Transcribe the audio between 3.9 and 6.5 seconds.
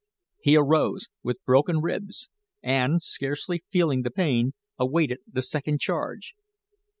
the pain awaited the second charge.